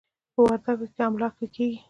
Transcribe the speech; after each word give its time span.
په 0.33 0.39
وردکو 0.45 0.85
کې 0.93 1.01
املاک 1.07 1.33
ښه 1.39 1.47
کېږي. 1.55 1.79